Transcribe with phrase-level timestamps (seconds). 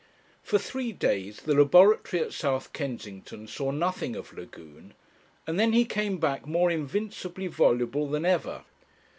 [0.41, 4.95] For three days the Laboratory at South Kensington saw nothing of Lagune,
[5.45, 8.63] and then he came back more invincibly voluble than ever.